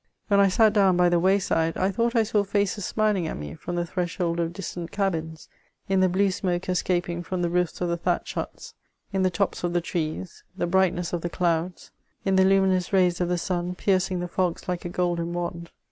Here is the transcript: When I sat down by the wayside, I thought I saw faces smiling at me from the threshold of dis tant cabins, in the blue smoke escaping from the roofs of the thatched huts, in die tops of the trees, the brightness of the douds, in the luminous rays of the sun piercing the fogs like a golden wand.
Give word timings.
When 0.29 0.39
I 0.39 0.47
sat 0.47 0.73
down 0.73 0.97
by 0.97 1.09
the 1.09 1.19
wayside, 1.19 1.77
I 1.77 1.91
thought 1.91 2.15
I 2.15 2.23
saw 2.23 2.43
faces 2.43 2.87
smiling 2.87 3.27
at 3.27 3.37
me 3.37 3.53
from 3.53 3.75
the 3.75 3.85
threshold 3.85 4.39
of 4.39 4.51
dis 4.51 4.73
tant 4.73 4.89
cabins, 4.89 5.47
in 5.87 5.99
the 5.99 6.09
blue 6.09 6.31
smoke 6.31 6.67
escaping 6.69 7.21
from 7.21 7.43
the 7.43 7.51
roofs 7.51 7.81
of 7.81 7.89
the 7.89 7.97
thatched 7.97 8.33
huts, 8.33 8.73
in 9.13 9.21
die 9.21 9.29
tops 9.29 9.63
of 9.63 9.73
the 9.73 9.79
trees, 9.81 10.43
the 10.57 10.65
brightness 10.65 11.13
of 11.13 11.21
the 11.21 11.29
douds, 11.29 11.91
in 12.25 12.35
the 12.35 12.45
luminous 12.45 12.91
rays 12.91 13.21
of 13.21 13.29
the 13.29 13.37
sun 13.37 13.75
piercing 13.75 14.21
the 14.21 14.27
fogs 14.27 14.67
like 14.67 14.85
a 14.85 14.89
golden 14.89 15.33
wand. 15.33 15.69